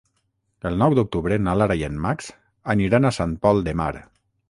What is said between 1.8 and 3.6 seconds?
i en Max aniran a Sant